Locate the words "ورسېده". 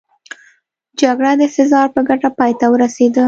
2.73-3.19